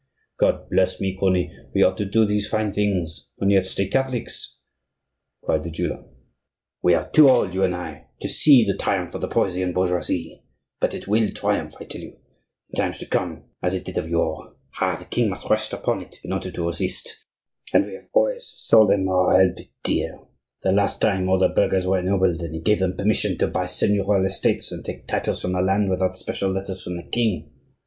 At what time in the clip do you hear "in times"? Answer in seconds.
12.71-12.97